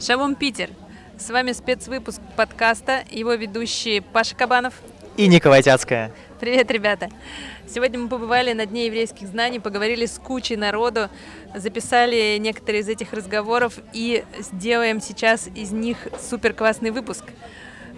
[0.00, 0.70] Шалом, Питер!
[1.18, 4.74] С вами спецвыпуск подкаста, его ведущие Паша Кабанов
[5.16, 6.12] и Николай Тяцкая.
[6.38, 7.08] Привет, ребята!
[7.66, 11.08] Сегодня мы побывали на Дне еврейских знаний, поговорили с кучей народу,
[11.52, 17.24] записали некоторые из этих разговоров и сделаем сейчас из них супер классный выпуск.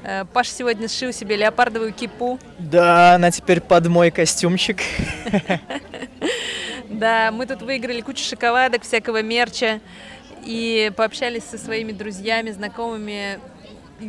[0.05, 2.39] Э, Паша сегодня сшил себе леопардовую кипу.
[2.59, 4.80] Да, она теперь под мой костюмчик.
[6.90, 9.80] Да, мы тут выиграли кучу шоколадок, всякого мерча
[10.44, 13.40] и пообщались со своими друзьями, знакомыми.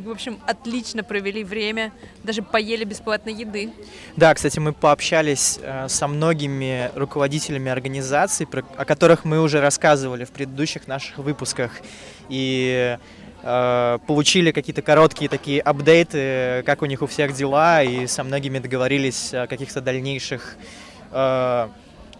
[0.02, 1.92] В общем, отлично провели время,
[2.24, 3.72] даже поели бесплатной еды.
[4.16, 10.32] Да, кстати, мы пообщались э, со многими руководителями организаций, о которых мы уже рассказывали в
[10.32, 11.72] предыдущих наших выпусках.
[12.30, 12.98] И
[13.44, 18.60] э, получили какие-то короткие такие апдейты, как у них у всех дела, и со многими
[18.60, 20.56] договорились о каких-то дальнейших
[21.12, 21.70] э,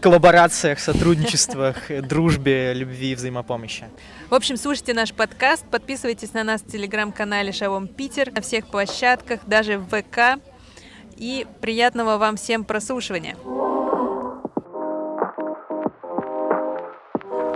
[0.06, 3.86] коллаборациях, сотрудничествах, дружбе, любви, взаимопомощи.
[4.30, 9.40] В общем, слушайте наш подкаст, подписывайтесь на нас в телеграм-канале Шалом Питер, на всех площадках,
[9.48, 10.40] даже в ВК.
[11.16, 13.34] И приятного вам всем прослушивания.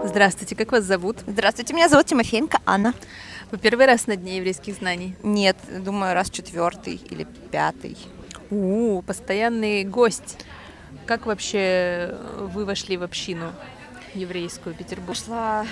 [0.02, 1.18] Здравствуйте, как вас зовут?
[1.28, 2.94] Здравствуйте, меня зовут Тимофеенко Анна.
[3.52, 5.14] Вы первый раз на Дне еврейских знаний?
[5.22, 7.96] Нет, думаю, раз четвертый или пятый.
[8.50, 10.44] У, постоянный гость.
[11.10, 13.52] Как вообще вы вошли в общину
[14.14, 15.18] еврейскую Петербург?
[15.18, 15.66] Пошла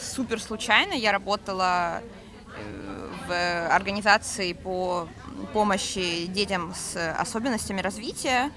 [0.00, 0.94] супер случайно.
[0.94, 2.02] Я работала
[3.28, 5.06] в организации по
[5.52, 8.50] помощи детям с особенностями развития.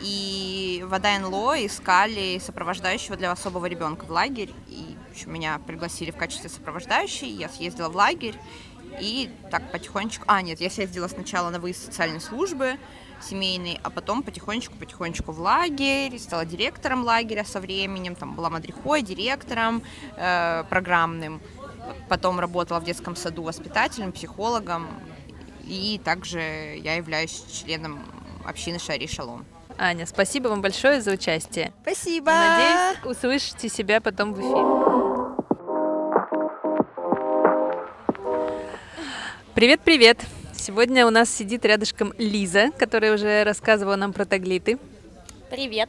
[0.00, 4.54] И в АДНЛО искали сопровождающего для особого ребенка в лагерь.
[4.66, 7.28] И меня пригласили в качестве сопровождающей.
[7.28, 8.36] Я съездила в лагерь.
[8.98, 10.24] И так потихонечку...
[10.26, 12.78] А, нет, я съездила сначала на выезд социальной службы,
[13.22, 19.82] семейный, а потом потихонечку-потихонечку в лагерь, стала директором лагеря со временем, там была мадрихой, директором
[20.16, 21.40] э, программным,
[22.08, 24.88] потом работала в детском саду воспитателем, психологом,
[25.64, 26.40] и также
[26.82, 28.00] я являюсь членом
[28.44, 29.44] общины Шари Шалом.
[29.78, 31.72] Аня, спасибо вам большое за участие.
[31.82, 32.32] Спасибо.
[32.32, 34.90] Надеюсь, услышите себя потом в эфире.
[39.54, 40.39] Привет-привет!
[40.60, 44.78] Сегодня у нас сидит рядышком Лиза, которая уже рассказывала нам про таглиты.
[45.48, 45.88] Привет.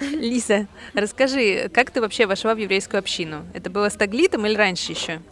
[0.00, 3.46] Лиза, расскажи, как ты вообще вошла в еврейскую общину?
[3.54, 5.22] Это было с таглитом или раньше еще?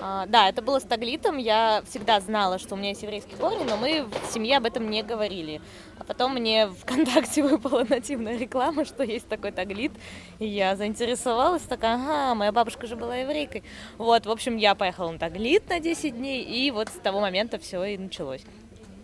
[0.00, 1.36] А, да, это было с таглитом.
[1.36, 4.88] Я всегда знала, что у меня есть еврейские корни, но мы в семье об этом
[4.88, 5.60] не говорили.
[6.04, 9.92] А потом мне ВКонтакте выпала нативная реклама, что есть такой таглит.
[10.38, 13.62] И я заинтересовалась, такая, ага, моя бабушка же была еврейкой.
[13.96, 17.58] Вот, в общем, я поехала на таглит на 10 дней, и вот с того момента
[17.58, 18.42] все и началось.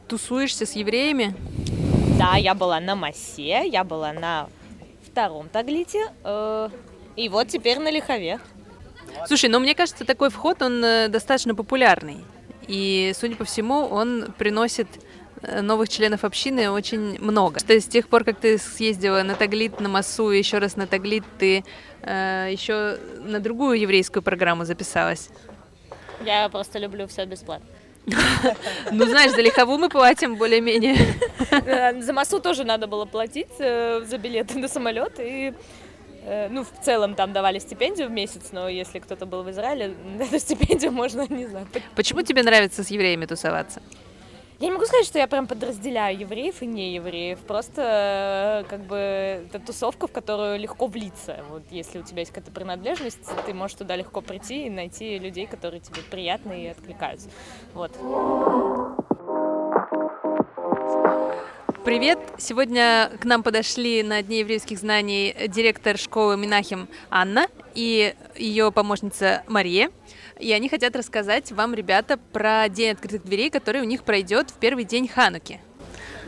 [0.08, 1.34] Тусуешься с евреями?
[2.18, 4.48] Да, я была на Массе, я была на
[5.02, 6.68] втором таглите, э,
[7.16, 8.40] и вот теперь на Лихове.
[9.26, 12.18] Слушай, ну мне кажется, такой вход, он э, достаточно популярный.
[12.68, 14.86] И, судя по всему, он приносит
[15.42, 17.60] новых членов общины очень много.
[17.60, 20.86] То есть с тех пор, как ты съездила на Таглит, на Масу, еще раз на
[20.86, 21.64] Таглит, ты
[22.02, 25.30] э, еще на другую еврейскую программу записалась.
[26.24, 27.66] Я просто люблю все бесплатно.
[28.92, 30.96] Ну, знаешь, за лихову мы платим более-менее.
[31.50, 35.54] Э, за массу тоже надо было платить за билеты на самолет и
[36.22, 39.94] Э, ну, в целом там давали стипендию в месяц, но если кто-то был в Израиле,
[40.20, 41.66] эту стипендию можно, не знаю.
[41.96, 43.80] Почему тебе нравится с евреями тусоваться?
[44.60, 47.38] Я не могу сказать, что я прям подразделяю евреев и не евреев.
[47.38, 51.43] Просто как бы это тусовка, в которую легко влиться.
[51.48, 55.47] Вот если у тебя есть какая-то принадлежность, ты можешь туда легко прийти и найти людей,
[55.47, 57.31] которые тебе приятны и откликаются.
[57.72, 57.93] Вот.
[61.82, 62.19] Привет!
[62.37, 69.42] Сегодня к нам подошли на Дне еврейских знаний директор школы Минахим Анна и ее помощница
[69.47, 69.91] Мария.
[70.38, 74.54] И они хотят рассказать вам, ребята, про День открытых дверей, который у них пройдет в
[74.54, 75.60] первый день Хануки.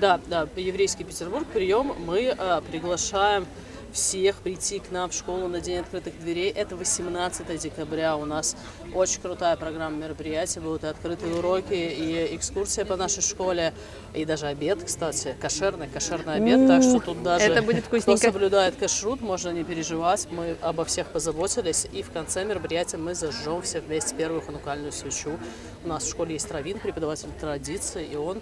[0.00, 1.94] Да, да, еврейский Петербург, прием.
[2.06, 3.46] Мы а, приглашаем
[3.92, 6.50] всех прийти к нам в школу на День открытых дверей.
[6.50, 8.16] Это 18 декабря.
[8.16, 8.56] У нас
[8.94, 10.60] очень крутая программа мероприятий.
[10.60, 13.74] Будут и открытые уроки, и экскурсия по нашей школе,
[14.14, 16.66] и даже обед, кстати, кошерный, кошерный обед.
[16.66, 18.20] Так что тут даже Это будет вкусненько.
[18.20, 20.26] кто соблюдает кашрут, можно не переживать.
[20.30, 21.86] Мы обо всех позаботились.
[21.92, 25.38] И в конце мероприятия мы зажжем все вместе первую ханукальную свечу.
[25.84, 28.40] У нас в школе есть Равин, преподаватель традиции, и он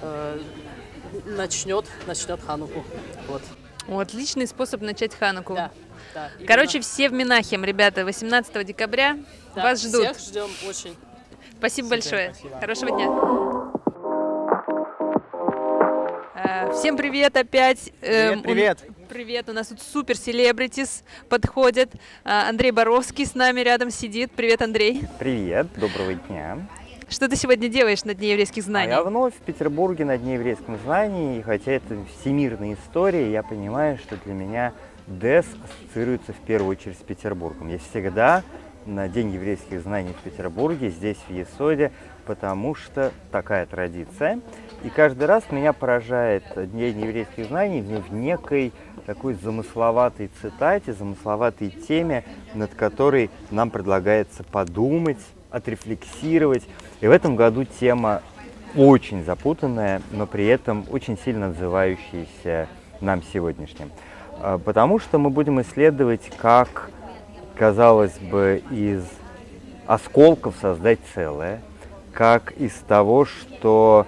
[0.00, 0.38] э,
[1.26, 2.84] начнет, начнет Хануку.
[3.28, 3.42] Вот.
[3.88, 5.54] О, отличный способ начать Хануку.
[5.54, 5.70] Да,
[6.14, 9.16] да, Короче, все в Минахим, ребята, 18 декабря
[9.54, 10.16] да, вас ждут.
[10.16, 10.96] Всех ждем очень.
[11.58, 12.34] Спасибо Супер, большое.
[12.34, 12.60] спасибо.
[12.60, 13.06] Хорошего дня.
[16.34, 17.92] Э, Всем привет опять.
[18.02, 19.08] Эм, Привет, у- привет.
[19.08, 21.90] Привет, у нас тут супер селебритис подходят.
[22.24, 24.32] А, Андрей Боровский с нами рядом сидит.
[24.32, 25.04] Привет, Андрей.
[25.20, 26.66] Привет, доброго дня.
[27.08, 28.90] Что ты сегодня делаешь на Дне еврейских А знаний?
[28.90, 33.96] я вновь в Петербурге на Дне еврейском знании, и хотя это всемирная история, я понимаю,
[33.98, 34.72] что для меня
[35.06, 37.68] ДЭС ассоциируется в первую очередь с Петербургом.
[37.68, 38.42] Я всегда
[38.86, 41.92] на День еврейских знаний в Петербурге, здесь, в Есоде,
[42.26, 44.40] потому что такая традиция.
[44.82, 48.72] И каждый раз меня поражает День еврейских знаний в некой
[49.06, 52.24] такой замысловатой цитате, замысловатой теме,
[52.54, 55.18] над которой нам предлагается подумать,
[55.50, 56.64] отрефлексировать.
[57.00, 58.22] И в этом году тема
[58.74, 62.68] очень запутанная, но при этом очень сильно отзывающаяся
[63.00, 63.90] нам сегодняшним.
[64.40, 66.90] А, Потому что мы будем исследовать, как,
[67.56, 69.04] казалось бы, из
[69.86, 71.60] осколков создать целое,
[72.12, 74.06] как из того, что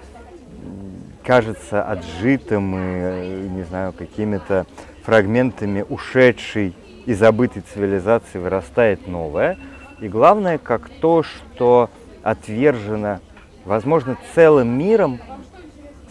[1.23, 4.65] кажется отжитым и, не знаю, какими-то
[5.03, 6.75] фрагментами ушедшей
[7.05, 9.57] и забытой цивилизации вырастает новое.
[10.01, 11.89] И главное, как то, что
[12.23, 13.19] отвержено,
[13.65, 15.19] возможно, целым миром,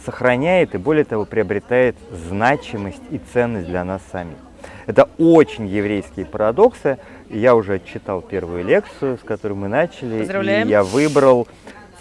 [0.05, 4.37] сохраняет и, более того, приобретает значимость и ценность для нас самих.
[4.87, 6.99] Это очень еврейские парадоксы.
[7.29, 10.21] Я уже отчитал первую лекцию, с которой мы начали.
[10.21, 10.67] Поздравляем.
[10.67, 11.47] И я выбрал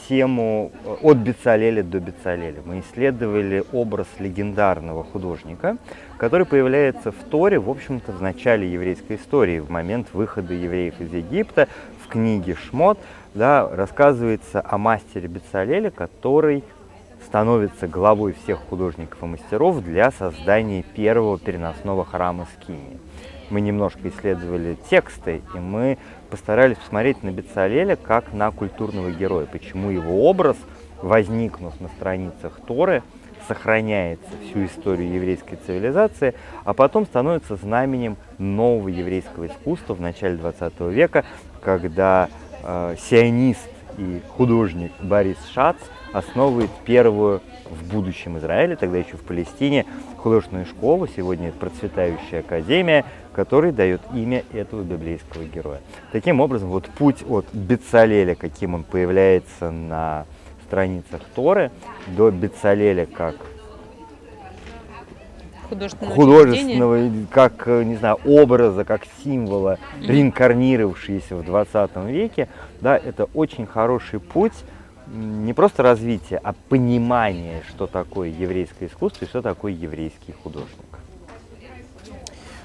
[0.08, 2.62] тему э, от Бецалеля до Бецалеля.
[2.66, 5.78] Мы исследовали образ легендарного художника,
[6.18, 11.14] который появляется в Торе, в общем-то, в начале еврейской истории, в момент выхода евреев из
[11.14, 11.68] Египта,
[12.04, 13.00] в книге Шмот,
[13.34, 16.64] да, рассказывается о мастере Бецалеле, который
[17.26, 23.00] становится главой всех художников и мастеров для создания первого переносного храма Скинии.
[23.50, 25.98] Мы немножко исследовали тексты, и мы
[26.30, 30.58] постарались посмотреть на Бецалеля как на культурного героя, почему его образ,
[31.02, 33.04] возникнув на страницах Торы,
[33.48, 36.34] сохраняется всю историю еврейской цивилизации,
[36.64, 41.24] а потом становится знаменем нового еврейского искусства в начале 20 века,
[41.62, 42.30] когда
[42.64, 45.78] э, сионист и художник Борис Шац
[46.14, 49.86] основывает первую в будущем Израиле, тогда еще в Палестине,
[50.18, 55.82] художественную школу, сегодня это процветающая академия, который дает имя этого библейского героя.
[56.12, 60.26] Таким образом, вот путь от Бецалеля, каким он появляется на
[60.68, 61.72] страницах Торы,
[62.08, 63.36] до Бецалеля как
[66.16, 72.48] художественного, как, э, не знаю, образа, как символа, реинкарнировавшиеся в 20 веке,
[72.80, 74.54] да, это очень хороший путь
[75.12, 80.97] не просто развития, а понимания, что такое еврейское искусство и что такое еврейский художник.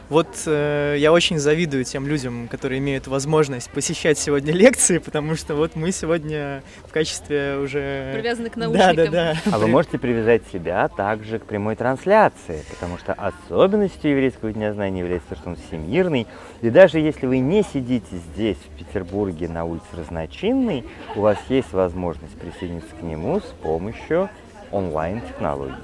[0.09, 5.55] Вот э, я очень завидую тем людям, которые имеют возможность посещать сегодня лекции, потому что
[5.55, 8.13] вот мы сегодня в качестве уже...
[8.15, 9.11] Привязаны к Да, наушникам.
[9.11, 9.37] да, да.
[9.51, 15.01] А вы можете привязать себя также к прямой трансляции, потому что особенностью еврейского дня знаний
[15.01, 16.27] является то, что он всемирный.
[16.61, 20.85] И даже если вы не сидите здесь, в Петербурге, на улице Разночинной,
[21.17, 24.29] у вас есть возможность присоединиться к нему с помощью
[24.71, 25.75] онлайн-технологий.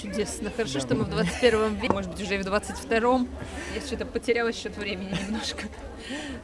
[0.00, 0.50] Чудесно.
[0.56, 3.26] Хорошо, что мы в 21 веке, может быть, уже и в 22-м.
[3.74, 5.64] Я что-то потеряла счет времени немножко.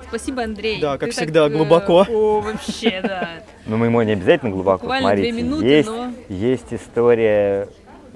[0.08, 0.80] Спасибо, Андрей.
[0.80, 2.04] Да, как Ты так, всегда, э, глубоко.
[2.08, 3.30] О, вообще, да.
[3.66, 5.32] Но мы ему не обязательно глубоко Буквально смотрите.
[5.32, 7.68] две минуты, есть, но- есть история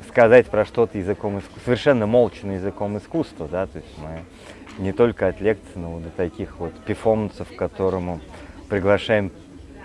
[0.08, 4.24] сказать про что-то языком искусства, совершенно молча языком искусства, да, то есть мы
[4.82, 8.20] не только от лекций, но вот до таких вот перформансов, к которому
[8.68, 9.30] приглашаем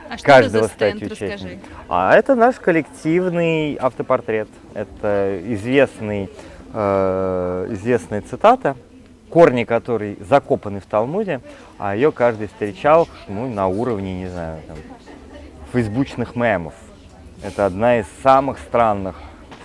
[0.10, 1.34] А что каждого это за стенд, стать расскажи.
[1.34, 1.70] участником.
[1.90, 4.50] А это наш коллективный автопортрет.
[4.74, 6.30] Это известный,
[6.74, 8.76] э, известная цитата,
[9.30, 11.42] корни которой закопаны в Талмуде,
[11.80, 14.78] а ее каждый встречал ну, на уровне, не знаю, там,
[15.72, 16.76] фейсбучных мемов.
[17.44, 19.16] Это одна из самых странных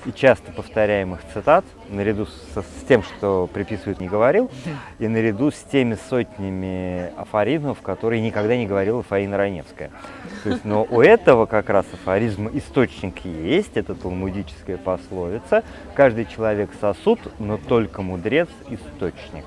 [0.06, 4.50] и часто повторяемых цитат, наряду со- с тем, что приписывают «не говорил»,
[4.98, 9.90] и наряду с теми сотнями афоризмов, которые никогда не говорила Фаина Раневская.
[10.44, 15.64] То есть, но у этого как раз афоризма источник есть, это талмудическая пословица.
[15.94, 19.44] Каждый человек сосуд, но только мудрец источник.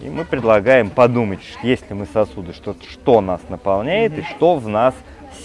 [0.00, 4.94] И мы предлагаем подумать, если мы сосуды, что, что нас наполняет и что в нас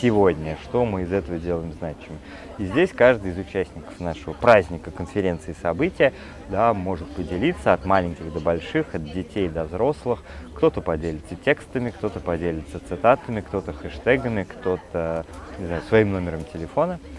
[0.02, 2.20] сегодня, что мы из этого делаем значимым.
[2.58, 6.14] И здесь каждый из участников нашего праздника, конференции, события
[6.50, 10.24] да, может поделиться от маленьких до больших, от детей до взрослых.
[10.56, 15.26] Кто-то поделится текстами, кто-то поделится цитатами, кто-то хэштегами, кто-то
[15.60, 17.00] не знаю, своим номером телефона.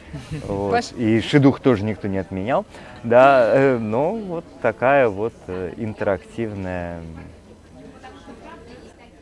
[0.46, 0.70] Вот.
[0.70, 0.92] Паш.
[0.92, 2.64] И шедух тоже никто не отменял.
[3.02, 7.00] Да, э, но вот такая вот э, интерактивная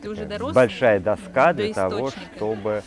[0.01, 0.53] Ты уже дорос?
[0.53, 2.83] большая доска до для того, чтобы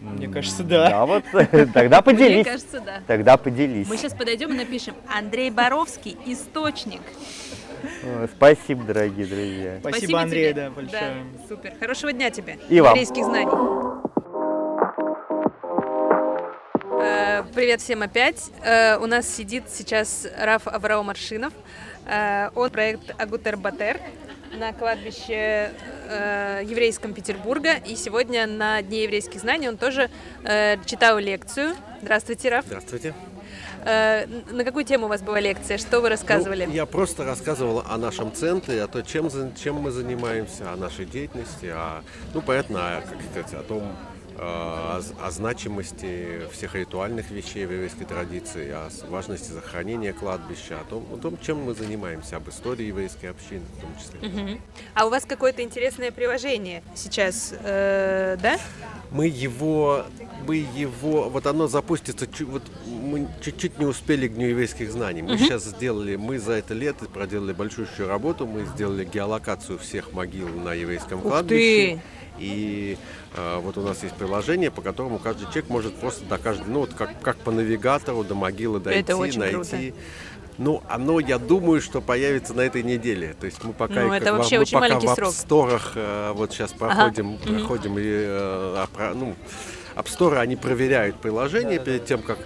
[0.00, 0.90] Мне кажется, да.
[0.90, 2.46] Да, вот тогда Мне поделись.
[2.46, 3.00] кажется, да.
[3.06, 3.88] Тогда поделись.
[3.88, 7.00] Мы сейчас подойдем и напишем Андрей Боровский, источник.
[8.02, 9.78] Э, Спасибо, дорогие друзья.
[9.80, 10.62] Спасибо, Андрей, тебе.
[10.64, 11.00] да, большое.
[11.00, 11.72] Да, супер.
[11.80, 12.58] Хорошего дня тебе.
[12.68, 12.92] И вам.
[12.94, 13.50] Еврейских знаний.
[17.00, 18.50] Э, Привет всем опять.
[18.62, 21.52] Э, У нас сидит сейчас Раф Авраам Маршинов.
[22.06, 24.00] Э, Он проект Агутер Батер
[24.52, 25.72] на кладбище
[26.08, 27.74] э, еврейском Петербурга.
[27.86, 30.10] И сегодня на Дне еврейских знаний он тоже
[30.44, 31.74] э, читал лекцию.
[32.02, 32.64] Здравствуйте, Раф.
[32.66, 33.14] Здравствуйте.
[33.84, 35.78] Э, На какую тему у вас была лекция?
[35.78, 36.66] Что вы рассказывали?
[36.66, 41.04] Ну, я просто рассказывал о нашем центре, о том, чем, чем мы занимаемся, о нашей
[41.04, 42.02] деятельности, о,
[42.34, 43.96] ну, понятно, о, как сказать, о том,
[44.38, 51.06] о, з- о значимости всех ритуальных вещей еврейской традиции, о важности сохранения кладбища, о том,
[51.12, 54.28] о том, чем мы занимаемся, об истории еврейской общины в том числе.
[54.28, 54.60] Мгм.
[54.94, 58.58] А у вас какое-то интересное приложение сейчас, э, да?
[59.10, 60.04] Мы его,
[60.46, 65.22] мы его, вот оно запустится, вот мы чуть-чуть не успели к Дню еврейских знаний.
[65.22, 70.48] Мы сейчас сделали, мы за это лето проделали большущую работу, мы сделали геолокацию всех могил
[70.48, 71.96] на еврейском Ух кладбище.
[71.96, 72.00] ты!
[72.38, 72.98] И
[73.34, 76.80] э, вот у нас есть приложение, по которому каждый человек может просто до каждой, ну
[76.80, 79.54] вот как, как по навигатору до могилы дойти, Это очень найти.
[79.54, 79.76] круто.
[80.58, 83.34] Ну, оно, я думаю, что появится на этой неделе.
[83.38, 86.52] То есть мы пока, Ну, это во- вообще мы очень пока в апсторах, э, вот
[86.52, 89.34] сейчас проходим, проходим и, э, опра- ну,
[89.96, 92.38] апсторы, они проверяют приложение перед тем, как...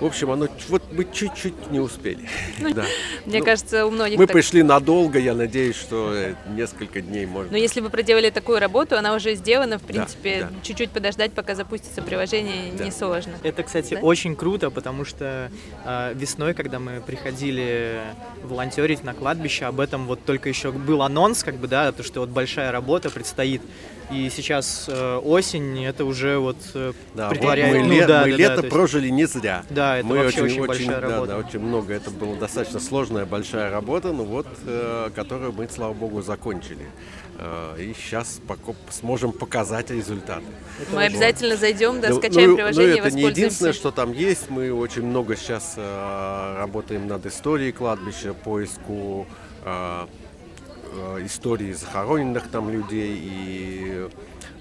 [0.00, 2.28] В общем, оно вот мы чуть-чуть не успели.
[2.58, 2.84] Да.
[3.24, 4.34] Мне Ну, кажется, у многих Мы так.
[4.34, 7.52] пришли надолго, я надеюсь, что э, несколько дней можно.
[7.52, 10.50] Но если вы проделали такую работу, она уже сделана, в принципе, да.
[10.64, 12.84] чуть-чуть подождать, пока запустится приложение, Да.
[12.84, 13.34] несложно.
[13.44, 14.00] Это, кстати, Да?
[14.00, 15.52] очень круто, потому что
[15.84, 18.00] э, весной, когда мы приходили
[18.42, 22.20] волонтерить на кладбище, об этом вот только еще был анонс, как бы, да, то, что
[22.20, 23.62] вот большая работа предстоит.
[24.10, 28.22] И сейчас э, осень, это уже вот э, Да, вот притворяет- мы, ну ле- да,
[28.24, 29.64] мы да, лето да, есть- прожили не зря.
[29.70, 31.26] Да, это мы вообще очень, очень, большая да, работа.
[31.32, 31.94] да, очень много.
[31.94, 36.86] Это была достаточно сложная большая работа, но вот, э, которую мы, слава богу, закончили.
[37.38, 38.40] Э, и сейчас
[38.90, 40.44] сможем показать результаты.
[40.92, 44.50] Мы обязательно зайдем, да, Ну, скачаем ну, приложение, ну, это не единственное, что там есть.
[44.50, 49.26] Мы очень много сейчас э, работаем над историей кладбища, поиску
[49.64, 50.06] э,
[51.24, 53.18] истории захороненных там людей.
[53.22, 54.08] И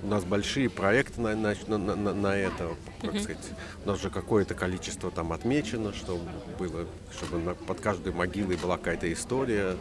[0.04, 2.70] у нас большие проекты на, на, на- на- на это.
[3.02, 3.38] Как сказать,
[3.86, 6.20] у нас же какое-то количество там отмечено, что
[6.60, 6.86] было,
[7.18, 9.76] чтобы под каждой могилой была какая-то история.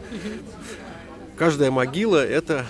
[1.37, 2.65] Каждая могила это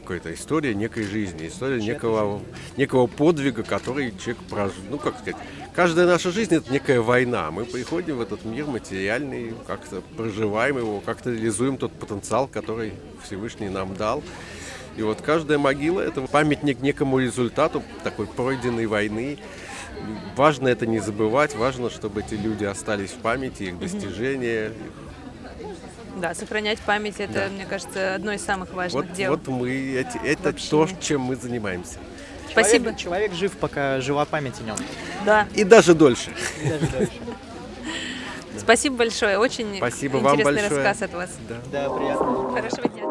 [0.00, 2.40] какая-то история некой жизни, история некого,
[2.76, 4.82] некого подвига, который человек прожил.
[4.90, 5.36] Ну, как сказать,
[5.72, 7.52] каждая наша жизнь это некая война.
[7.52, 13.68] Мы приходим в этот мир материальный, как-то проживаем его, как-то реализуем тот потенциал, который Всевышний
[13.68, 14.24] нам дал.
[14.96, 19.38] И вот каждая могила это памятник некому результату такой пройденной войны.
[20.34, 24.72] Важно это не забывать, важно, чтобы эти люди остались в памяти, их достижения,
[26.16, 27.48] Да, сохранять память, это, Да.
[27.48, 29.30] мне кажется, одно из самых важных Вот, дел.
[29.32, 31.98] вот мы, эти- это то, чем мы занимаемся.
[32.50, 32.84] Спасибо.
[32.94, 34.76] Человек, человек жив, пока жива память о нем.
[35.24, 36.30] Да, И даже дольше.
[36.62, 37.12] И даже дальше.
[38.58, 39.38] спасибо большое.
[39.38, 40.82] Очень Спасибо вам интересный большое.
[40.84, 41.30] рассказ от вас.
[41.72, 42.52] Да, приятно.
[42.52, 43.04] Хорошего дня.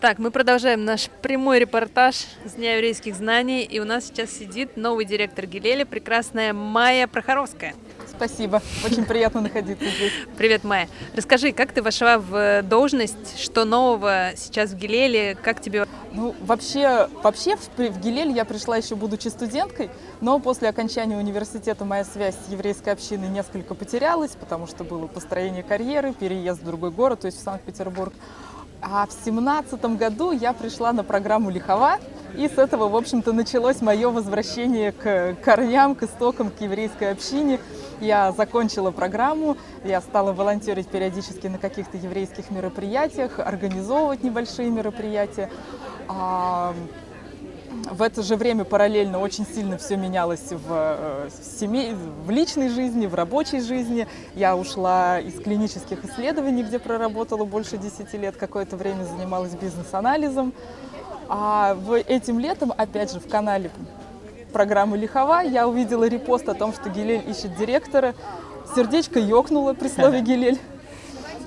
[0.00, 3.62] Так, мы продолжаем наш прямой репортаж с Дня еврейских знаний.
[3.62, 7.74] И у нас сейчас сидит новый директор Гилеля, прекрасная Майя Прохоровская.
[8.16, 8.62] Спасибо.
[8.84, 10.12] Очень приятно находиться здесь.
[10.36, 10.88] Привет, Майя.
[11.14, 15.86] Расскажи, как ты вошла в должность, что нового сейчас в Гилеле, как тебе...
[16.12, 19.90] Ну, вообще, вообще в Гилель я пришла еще будучи студенткой,
[20.20, 25.64] но после окончания университета моя связь с еврейской общиной несколько потерялась, потому что было построение
[25.64, 28.14] карьеры, переезд в другой город, то есть в Санкт-Петербург.
[28.80, 31.98] А в семнадцатом году я пришла на программу Лихова,
[32.36, 37.60] и с этого, в общем-то, началось мое возвращение к корням, к истокам, к еврейской общине.
[38.00, 45.50] Я закончила программу, я стала волонтерить периодически на каких-то еврейских мероприятиях, организовывать небольшие мероприятия.
[46.08, 46.74] А,
[47.90, 53.06] в это же время параллельно очень сильно все менялось в, э, семей, в личной жизни,
[53.06, 54.06] в рабочей жизни.
[54.34, 60.52] Я ушла из клинических исследований, где проработала больше 10 лет, какое-то время занималась бизнес-анализом.
[61.28, 63.70] А в, этим летом, опять же, в канале
[64.54, 68.14] программы Лихова я увидела репост о том, что Гилель ищет директора.
[68.74, 70.60] Сердечко ёкнуло при слове Гилель.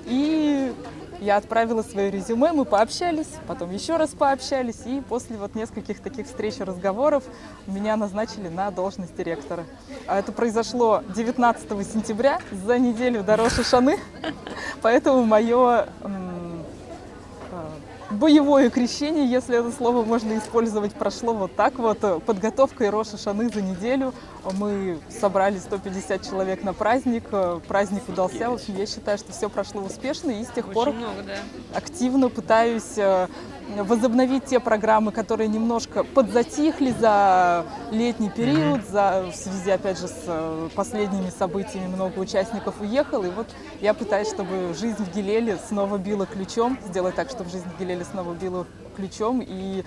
[0.06, 0.74] И
[1.22, 6.28] я отправила свое резюме, мы пообщались, потом еще раз пообщались, и после вот нескольких таких
[6.28, 7.24] встреч и разговоров
[7.66, 9.64] меня назначили на должность директора.
[10.06, 13.98] А это произошло 19 сентября, за неделю до Роша Шаны,
[14.82, 15.88] поэтому мое
[18.18, 22.00] боевое крещение, если это слово можно использовать, прошло вот так вот.
[22.26, 24.14] Подготовка и Роша Шаны за неделю.
[24.54, 27.24] Мы собрали 150 человек на праздник.
[27.68, 28.50] Праздник удался.
[28.50, 30.32] В общем, я считаю, что все прошло успешно.
[30.32, 31.78] И с тех пор Очень много, да.
[31.78, 33.28] активно пытаюсь э,
[33.76, 40.24] возобновить те программы, которые немножко подзатихли за летний период, за, в связи, опять же, с
[40.28, 43.26] э, последними событиями много участников уехало.
[43.26, 43.48] И вот
[43.82, 48.06] я пытаюсь, чтобы жизнь в Гилеле снова била ключом, сделать так, чтобы жизнь в Гилеле
[48.06, 49.44] снова била ключом.
[49.46, 49.84] И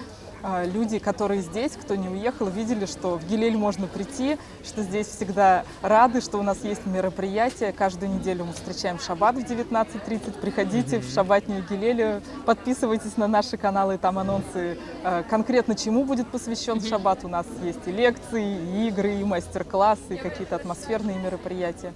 [0.73, 5.65] люди, которые здесь, кто не уехал, видели, что в Гилель можно прийти, что здесь всегда
[5.83, 7.73] рады, что у нас есть мероприятия.
[7.73, 10.41] Каждую неделю мы встречаем шаббат в 19.30.
[10.41, 16.81] Приходите в шаббатнюю Гилелю, подписывайтесь на наши каналы, там анонсы а, конкретно чему будет посвящен
[16.81, 17.25] шаббат.
[17.25, 21.93] У нас есть и лекции, и игры, и мастер-классы, и какие-то атмосферные мероприятия.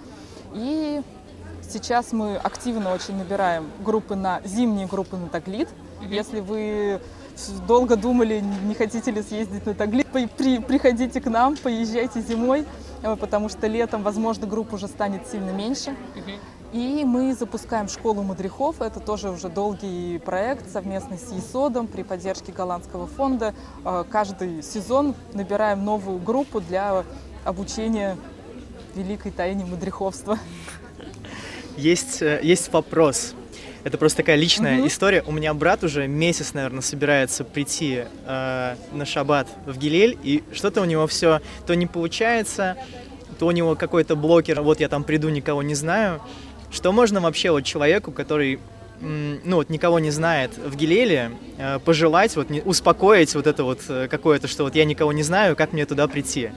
[0.52, 1.02] И
[1.62, 5.68] сейчас мы активно очень набираем группы на зимние группы на Таглит.
[6.02, 7.00] Если вы
[7.66, 12.64] долго думали, не хотите ли съездить на Таглит, по- при- приходите к нам, поезжайте зимой,
[13.02, 15.94] э, потому что летом, возможно, групп уже станет сильно меньше.
[16.72, 18.80] И мы запускаем школу мудрехов.
[18.80, 23.54] Это тоже уже долгий проект совместно с ЕСОДом при поддержке голландского фонда.
[23.84, 27.04] Э, Каждый сезон набираем новую группу для
[27.44, 28.16] обучения
[28.96, 30.38] великой тайне мудреховства.
[31.76, 33.34] Есть, э, есть вопрос.
[33.84, 34.86] Это просто такая личная Мгм.
[34.86, 35.22] история.
[35.26, 40.80] У меня брат уже месяц, наверное, собирается прийти э, на шаббат в Гилель, и что-то
[40.80, 42.76] у него все то не получается,
[43.38, 46.20] то у него какой-то блокер, вот я там приду, никого не знаю.
[46.72, 48.58] Что можно вообще вот человеку, который
[49.00, 53.80] ну вот никого не знает в Гилеле, э, пожелать, вот не- успокоить вот это вот
[53.88, 56.50] э, какое-то, что вот я никого не знаю, как мне туда прийти?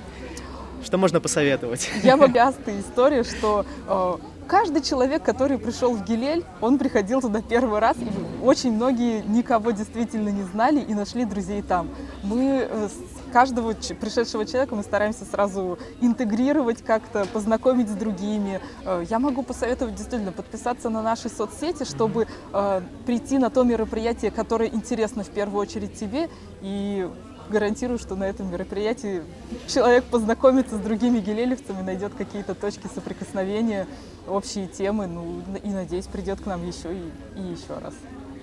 [0.86, 1.89] Что можно посоветовать?
[2.03, 4.17] Я частая история, что э,
[4.48, 8.08] каждый человек, который пришел в Гилель, он приходил туда первый раз, и
[8.44, 11.89] очень многие никого действительно не знали и нашли друзей там.
[12.24, 18.62] Мы э, с каждого пришедшего человека мы стараемся сразу интегрировать как-то, познакомить с другими.
[18.86, 24.31] Э, Я могу посоветовать действительно подписаться на наши соцсети, чтобы э, прийти на то мероприятие,
[24.31, 26.29] которое интересно в первую очередь тебе,
[26.62, 27.10] и
[27.50, 29.22] гарантирую, что на этом мероприятии
[29.68, 33.88] человек познакомится с другими гелелевцами, найдет какие-то точки соприкосновения,
[34.27, 37.94] общие темы, ну и, надеюсь, придет к нам еще и, и еще раз.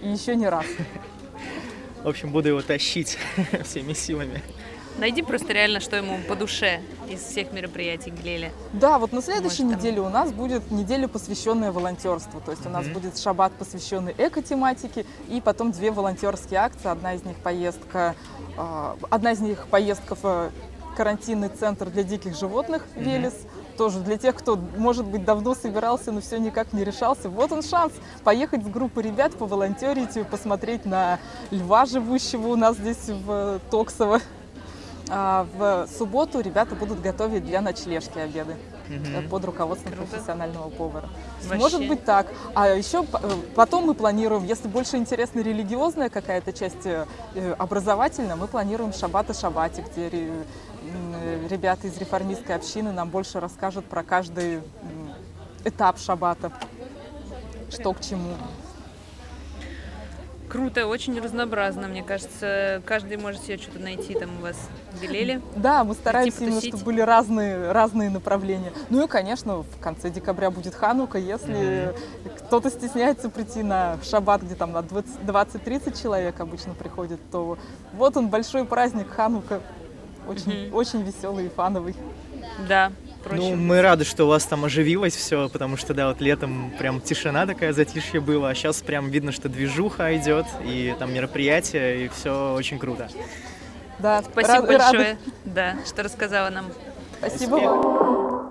[0.03, 0.67] И еще не раз.
[2.03, 3.19] В общем, буду его тащить
[3.65, 4.43] всеми силами.
[4.99, 8.53] Найди просто реально, что ему по душе из всех мероприятий Глели.
[8.73, 12.41] Да, вот на следующей Может, там- неделе у нас будет неделя, посвященная волонтерству.
[12.41, 12.95] То есть у нас Мгм.
[12.95, 16.89] будет шаббат, посвященный эко-тематике, и потом две волонтерские акции.
[16.89, 18.15] Одна из них поездка,
[18.57, 20.51] а, одна из них поездка в
[20.97, 23.35] карантинный центр для диких животных Велес.
[23.77, 27.29] Тоже для тех, кто, может быть, давно собирался, но все никак не решался.
[27.29, 31.19] Вот он шанс поехать с группой ребят, поволонтерить, и посмотреть на
[31.51, 34.21] льва, живущего у нас здесь в Токсово.
[35.11, 38.57] А в субботу ребята будут готовить для ночлежки обеды
[38.89, 40.11] э, под руководством Круто.
[40.11, 41.09] профессионального повара.
[41.43, 41.59] Вообще.
[41.59, 42.27] Может быть так.
[42.55, 47.05] А еще э, потом мы планируем, если больше интересна религиозная какая-то часть э,
[47.59, 50.09] образовательная, мы планируем шаббат и шаббате, где
[51.49, 54.61] ребята из реформистской общины нам больше расскажут про каждый
[55.65, 56.53] этап шаббата,
[57.71, 58.35] что к чему.
[60.55, 62.81] Круто, очень разнообразно, мне кажется.
[62.87, 64.57] Каждый может себе что-то найти там у вас
[64.93, 65.43] в Гилеле.
[65.57, 68.73] Да, мы стараемся именно, чтобы были разные, разные направления.
[68.89, 71.19] Ну и, конечно, в конце декабря будет Ханука.
[71.19, 71.93] Если
[72.39, 77.59] кто-то стесняется прийти на шаббат, где там на 20 20-30 человек обычно приходит, то
[77.95, 79.61] вот он, большой праздник Ханука.
[80.29, 80.77] Очень, Мгм.
[80.77, 81.97] очень веселый и фановый.
[82.69, 82.93] Да,
[83.25, 83.55] Ну, проще.
[83.55, 87.47] мы рады, что у вас там оживилось все, потому что, да, вот летом прям тишина
[87.47, 92.55] такая, затишье было, а сейчас прям видно, что движуха идет, и там мероприятия, и все
[92.55, 93.09] очень круто.
[93.99, 94.97] Да, Спасибо рады- рады.
[94.99, 96.67] большое, да, что рассказала нам.
[97.19, 98.51] Спасибо вам.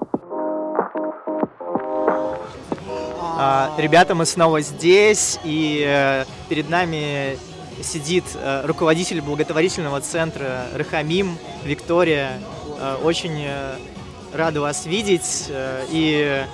[3.35, 7.37] А, ребята, мы снова здесь, и э, перед нами
[7.81, 12.39] сидит э, руководитель благотворительного центра Рахамим Виктория.
[12.79, 13.75] Э, очень э,
[14.33, 15.45] рада вас видеть.
[15.49, 16.45] э, и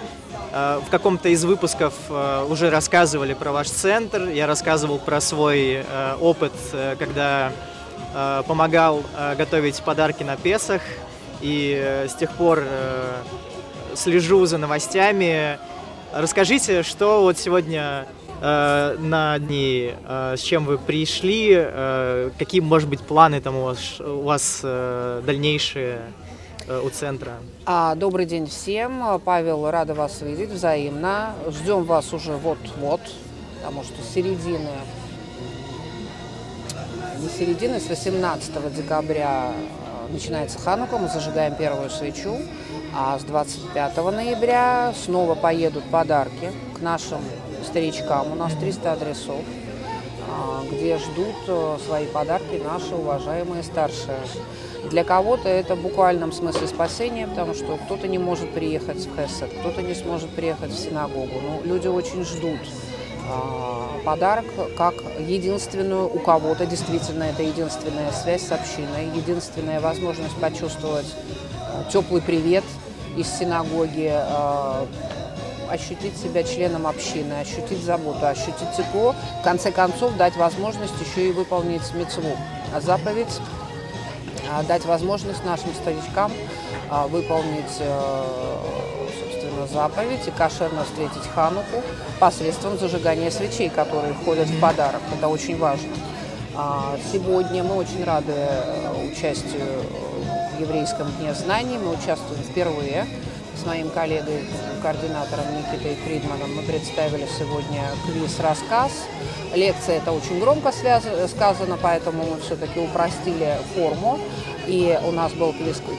[0.51, 4.27] э, в каком-то из выпусков э, уже рассказывали про ваш центр.
[4.27, 5.85] Я рассказывал про свой
[6.19, 6.53] опыт,
[6.97, 7.51] когда
[8.47, 9.03] помогал
[9.37, 10.81] готовить подарки на Песах.
[11.41, 12.63] И с тех пор
[13.95, 15.59] слежу за новостями.
[16.11, 18.07] Расскажите, что вот сегодня
[18.41, 21.53] на дни, с чем вы пришли,
[22.37, 26.01] какие, может быть, планы там у вас, у вас дальнейшие
[26.69, 27.33] у центра?
[27.65, 29.19] А, добрый день всем.
[29.25, 31.33] Павел, рада вас видеть взаимно.
[31.49, 33.01] Ждем вас уже вот-вот,
[33.57, 34.69] потому что середины
[37.19, 42.37] не середины, с 18 декабря э, начинается Ханука, мы зажигаем первую свечу,
[42.95, 47.19] а с 25 ноября снова поедут подарки к нашим
[47.65, 48.31] старичкам.
[48.31, 49.41] У нас 300 адресов,
[50.71, 54.17] где ждут э, свои подарки наши уважаемые старшие.
[54.89, 59.51] Для кого-то это в буквальном смысле спасение, потому что кто-то не может приехать в Хесед,
[59.59, 61.33] кто-то не сможет приехать в синагогу.
[61.41, 62.59] Но люди очень ждут
[63.29, 64.45] а, подарок
[64.77, 72.21] как единственную у кого-то, действительно, это единственная связь с общиной, единственная возможность почувствовать э, теплый
[72.21, 72.63] привет
[73.17, 74.13] из синагоги,
[75.69, 81.31] ощутить себя членом общины, ощутить заботу, ощутить тепло, в конце концов дать возможность еще и
[81.31, 82.35] выполнить мецву,
[82.73, 83.39] а заповедь,
[84.51, 86.31] а, дать возможность нашим старичкам
[86.89, 88.25] а, выполнить э,
[89.21, 91.83] собственно, заповедь и кошерно встретить Хануку
[92.19, 95.01] посредством зажигания свечей, которые входят в подарок.
[95.15, 95.89] Это очень важно.
[97.13, 99.83] Сегодня мы очень рады э, участию
[100.57, 101.77] в Еврейском дне знаний.
[101.77, 103.05] Мы участвуем впервые
[103.59, 104.45] с моим коллегой,
[104.81, 106.55] координатором Никитой Фридманом.
[106.55, 108.91] Мы представили сегодня квиз-рассказ.
[109.53, 111.03] Лекция это очень громко связ...
[111.29, 114.19] сказано, поэтому мы все-таки упростили форму.
[114.67, 115.53] И у нас был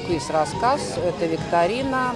[0.07, 0.81] квиз-рассказ.
[1.05, 2.15] Это викторина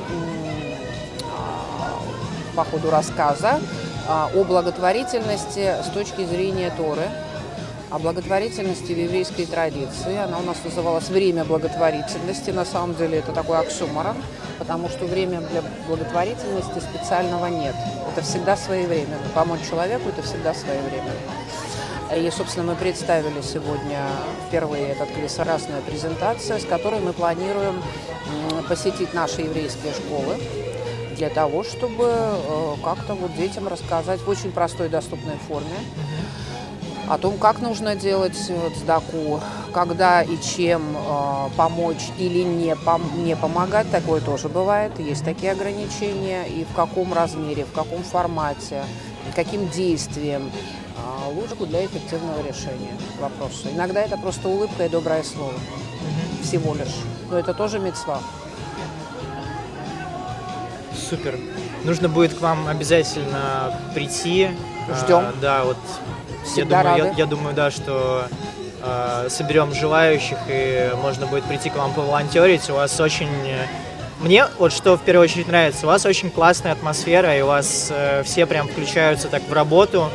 [2.56, 3.60] по ходу рассказа
[4.08, 7.10] о благотворительности с точки зрения Торы
[7.94, 10.16] о благотворительности в еврейской традиции.
[10.16, 12.50] Она у нас называлась «Время благотворительности».
[12.50, 14.16] На самом деле это такой оксюморон,
[14.58, 17.76] потому что время для благотворительности специального нет.
[18.10, 19.28] Это всегда своевременно.
[19.32, 21.12] Помочь человеку– это всегда своевременно.
[22.16, 24.00] И, собственно, мы представили сегодня
[24.48, 27.80] впервые этот квесорасная презентация, с которой мы планируем
[28.68, 30.36] посетить наши еврейские школы
[31.16, 35.76] для того, чтобы э, как-то вот детям рассказать в очень простой доступной форме
[37.08, 39.40] о том, как нужно делать цдаку,
[39.72, 45.52] когда и чем э, помочь или не, пом- не помогать, такое тоже бывает, есть такие
[45.52, 48.84] ограничения, и в каком размере, в каком формате,
[49.34, 50.50] каким действием
[50.96, 53.68] э, лучше для эффективного решения вопроса.
[53.70, 55.52] Иногда это просто улыбка и доброе слово,
[56.42, 56.94] всего лишь,
[57.30, 58.20] но это тоже мецва.
[61.10, 61.38] Супер.
[61.84, 64.48] Нужно будет к вам обязательно прийти.
[65.00, 65.18] Ждем.
[65.18, 65.76] А, да, вот
[66.44, 67.10] Всегда я думаю, рады.
[67.10, 68.26] я, я думаю, да, что
[68.82, 72.68] э, соберем желающих и можно будет прийти к вам поволонтерить.
[72.70, 73.66] У вас очень э,
[74.20, 77.88] мне вот что в первую очередь нравится, у вас очень классная атмосфера, и у вас
[77.90, 80.08] э, все прям включаются так в работу,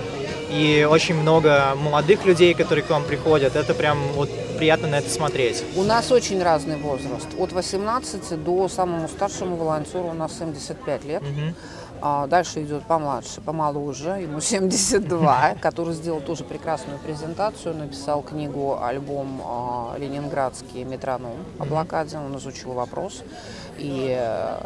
[0.49, 3.55] и очень много молодых людей, которые к вам приходят.
[3.55, 5.63] Это прям вот приятно на это смотреть.
[5.75, 7.27] У нас очень разный возраст.
[7.37, 11.21] От 18 до самому старшему волонтеру у нас 75 лет.
[11.21, 11.55] Мгм.
[12.01, 19.41] А дальше идет помладше, помоложе, ему 72, который сделал тоже прекрасную презентацию, написал книгу, альбом
[19.43, 23.23] а, «Ленинградский метроном» о блокаде, он изучил вопрос.
[23.79, 24.57] И э,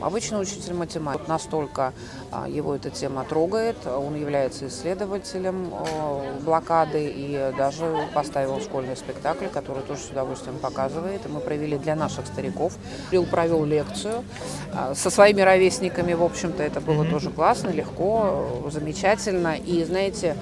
[0.00, 1.28] обычный учитель математики.
[1.28, 1.92] Настолько
[2.32, 9.46] а, его эта тема трогает, он является исследователем э, блокады и даже поставил школьный спектакль,
[9.46, 11.26] который тоже с удовольствием показывает.
[11.26, 12.76] И мы провели для наших стариков.
[13.10, 14.24] Билл провел лекцию
[14.72, 19.56] а, со своими ровесниками, в общем-то, это было тоже классно, легко, э, замечательно.
[19.56, 20.36] И, знаете,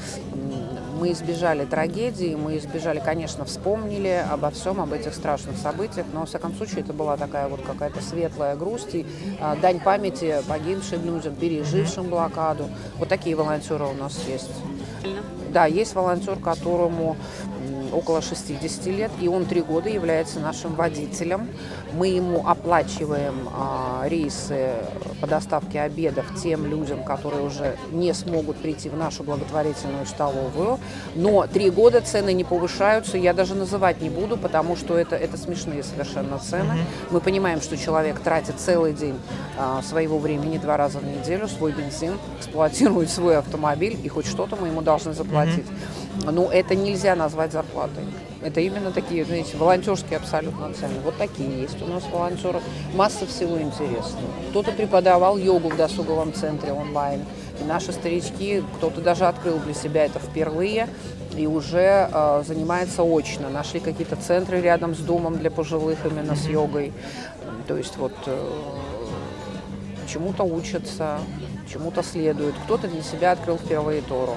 [0.98, 6.26] мы избежали трагедии, мы избежали, конечно, вспомнили обо всем, об этих страшных событиях, но, во
[6.26, 9.06] всяком случае, это была такая вот какая-то светлая грусть и
[9.40, 12.64] а, дань памяти погибшим людям, пережившим блокаду.
[12.96, 14.50] Вот такие волонтеры у нас есть.
[15.52, 17.16] Да, есть волонтер, которому
[17.92, 21.48] около 60 лет, и он три года является нашим водителем.
[21.92, 24.74] Мы ему оплачиваем а, рейсы
[25.20, 30.78] по доставке обедов тем людям, которые уже не смогут прийти в нашу благотворительную столовую.
[31.14, 35.37] Но три года цены не повышаются, я даже называть не буду, потому что это, это
[35.37, 36.74] смешные совершенно цены.
[37.11, 39.18] Мы понимаем, что человек тратит целый день
[39.59, 44.57] а, своего времени два раза в неделю, свой бензин, эксплуатирует свой автомобиль, и хоть что-то
[44.57, 45.66] мы ему должны заплатить.
[46.24, 48.04] Но это нельзя назвать зарплатой.
[48.40, 50.94] Это именно такие, знаете, волонтерские абсолютно цены.
[51.05, 52.61] Вот такие есть у нас волонтеры.
[52.94, 54.29] Масса всего интересного.
[54.51, 57.22] Кто-то преподавал йогу в досуговом центре онлайн.
[57.61, 60.88] И наши старички, кто-то даже открыл для себя это впервые
[61.37, 63.51] и уже э, занимается очно.
[63.51, 66.92] Нашли какие-то центры рядом с домом для пожилых именно с йогой.
[67.66, 68.51] То есть вот э,
[70.09, 71.18] чему-то учатся,
[71.70, 72.55] чему-то следуют.
[72.64, 74.37] Кто-то для себя открыл впервые Тору.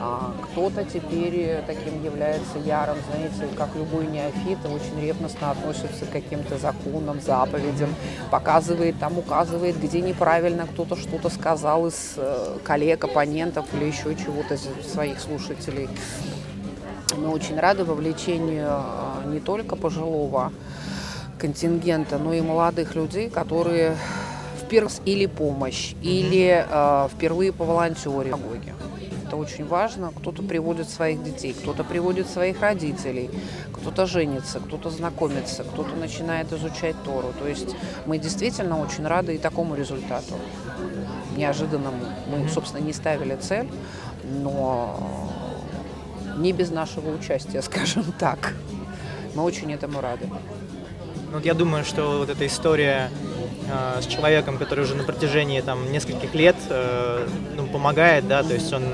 [0.00, 6.56] А кто-то теперь таким является ярым, знаете, как любой неофит, очень ревностно относится к каким-то
[6.56, 7.94] законам, заповедям,
[8.30, 14.54] показывает, там указывает, где неправильно кто-то что-то сказал из э, коллег, оппонентов или еще чего-то
[14.54, 15.88] из своих слушателей.
[17.16, 20.52] Мы очень рады вовлечению а, не только пожилого
[21.38, 23.96] контингента, но и молодых людей, которые
[24.60, 28.34] впервые или помощь, или э, впервые по волонтере.
[29.28, 30.10] Это очень важно.
[30.10, 33.28] Кто-то приводит своих детей, кто-то приводит своих родителей,
[33.74, 37.34] кто-то женится, кто-то знакомится, кто-то начинает изучать Тору.
[37.38, 40.34] То есть мы действительно очень рады и такому результату,
[41.36, 42.06] неожиданному.
[42.30, 43.68] Мы, собственно, не ставили цель,
[44.24, 44.98] но
[46.38, 48.54] не без нашего участия, скажем так.
[49.34, 50.26] Мы очень этому рады.
[51.34, 53.10] Вот я думаю, что вот эта история
[54.00, 57.26] с человеком, который уже на протяжении там нескольких лет э,
[57.56, 58.84] ну, помогает, да, то есть он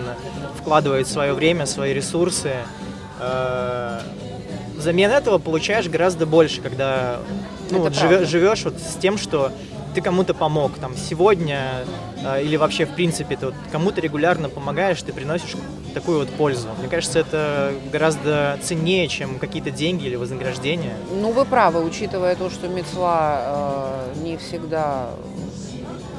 [0.58, 2.52] вкладывает свое время, свои ресурсы.
[3.20, 4.00] Э,
[4.76, 7.20] взамен этого получаешь гораздо больше, когда
[7.70, 9.52] ну, вот живешь, живешь вот с тем, что
[9.94, 11.84] ты кому-то помог, там, сегодня
[12.24, 15.54] э, или вообще, в принципе, ты вот кому-то регулярно помогаешь, ты приносишь
[15.94, 16.68] такую вот пользу.
[16.78, 20.96] Мне кажется, это гораздо ценнее, чем какие-то деньги или вознаграждения.
[21.10, 25.10] Ну, вы правы, учитывая то, что мецва э, не всегда,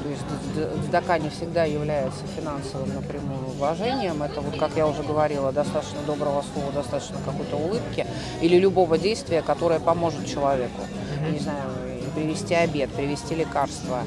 [0.02, 4.22] то есть дздака не всегда является финансовым напрямую вложением.
[4.22, 8.06] Это вот, как я уже говорила, достаточно доброго слова, достаточно какой-то улыбки
[8.40, 10.80] или любого действия, которое поможет человеку.
[10.80, 11.32] Mm-hmm.
[11.32, 11.70] Не знаю,
[12.14, 14.00] привезти обед, привезти лекарства,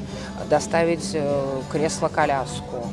[0.48, 2.88] доставить э, кресло-коляску,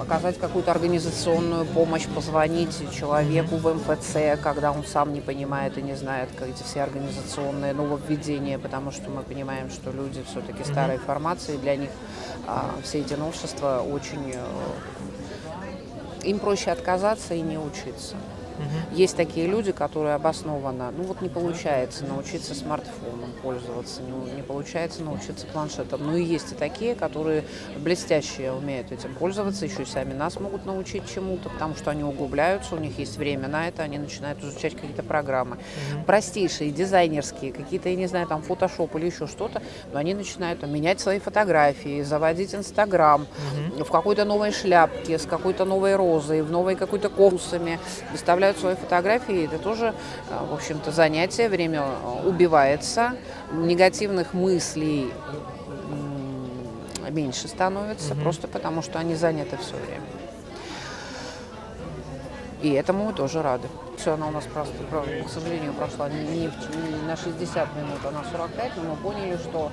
[0.00, 5.94] оказать какую-то организационную помощь, позвонить человеку в МФЦ, когда он сам не понимает и не
[5.94, 11.56] знает как эти все организационные нововведения, потому что мы понимаем, что люди все-таки старой формации,
[11.56, 11.90] для них
[12.46, 14.32] а, все эти новшества очень...
[14.34, 14.44] Э,
[16.24, 18.16] им проще отказаться и не учиться.
[18.58, 18.96] Угу.
[18.96, 25.02] Есть такие люди, которые обоснованно, ну вот не получается научиться смартфоном пользоваться, не, не получается
[25.02, 26.06] научиться планшетом.
[26.06, 27.44] Ну и есть и такие, которые
[27.76, 32.74] блестящие умеют этим пользоваться, еще и сами нас могут научить чему-то, потому что они углубляются,
[32.74, 35.56] у них есть время на это, они начинают изучать какие-то программы.
[35.56, 36.04] Угу.
[36.04, 40.72] Простейшие, дизайнерские, какие-то, я не знаю, там фотошоп или еще что-то, но они начинают там,
[40.72, 43.84] менять свои фотографии, заводить Инстаграм угу.
[43.84, 47.78] в какой-то новой шляпке, с какой-то новой розой, в новой какой-то конусами,
[48.12, 49.44] выставляют выставляют свои фотографии.
[49.46, 49.94] Это тоже,
[50.30, 51.84] э, в общем-то, занятие, время
[52.24, 53.14] убивается,
[53.52, 55.12] негативных мыслей
[57.10, 58.22] меньше становится, mm-hmm.
[58.22, 60.04] просто потому что они заняты все время.
[62.60, 63.68] И этому мы тоже рады.
[63.96, 68.10] Все, она у нас просто, к сожалению, прошла не, не, не на 60 минут, а
[68.10, 69.70] на 45, но мы поняли, что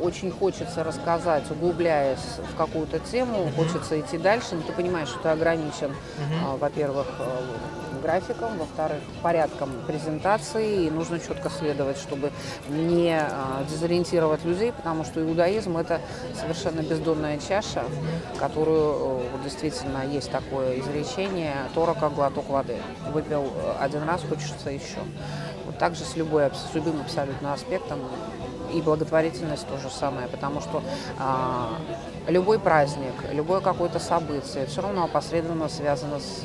[0.00, 3.56] очень хочется рассказать, углубляясь в какую-то тему, mm-hmm.
[3.56, 6.58] хочется идти дальше, но ты понимаешь, что ты ограничен, mm-hmm.
[6.58, 7.40] во-первых, э,
[8.02, 12.30] графиком, во-вторых, порядком презентации, и нужно четко следовать, чтобы
[12.68, 16.00] не а, дезориентировать людей, потому что иудаизм– это
[16.38, 17.84] совершенно бездонная чаша,
[18.38, 22.76] которую, э, действительно, есть такое изречение «Тора как глоток воды».
[23.12, 24.98] Выпил э, один раз, хочется еще.
[25.76, 27.98] Вот так же с, любой, с любым абсолютно аспектом
[28.72, 30.82] и благотворительность то же самое, потому что
[31.18, 31.68] а,
[32.28, 36.44] любой праздник, любое какое-то событие все равно опосредованно связано с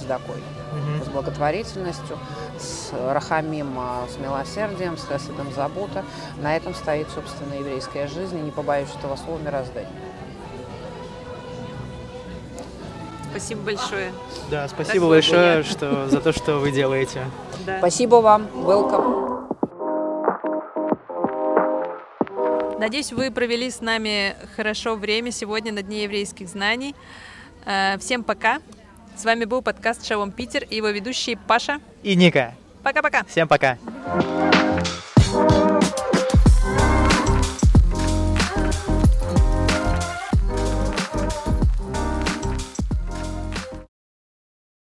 [0.00, 1.04] цдакой, mm-hmm.
[1.04, 2.18] с благотворительностью,
[2.58, 6.04] с рахамим, а, с милосердием, с хесидом забота.
[6.38, 9.92] На этом стоит, собственно, еврейская жизнь, и не побоюсь этого слова, мироздание.
[13.32, 14.12] Спасибо большое.
[14.50, 17.24] Да, спасибо большое что, за то, что вы делаете.
[17.64, 17.78] Да.
[17.78, 18.46] Спасибо вам.
[18.54, 19.32] Welcome.
[22.78, 26.94] Надеюсь, вы провели с нами хорошо время сегодня на Дне еврейских знаний.
[27.64, 28.60] Э, всем пока.
[29.16, 32.54] С вами был подкаст Шалом Питер и его ведущие Паша и Ника.
[32.82, 33.24] Пока-пока.
[33.24, 33.78] Всем пока.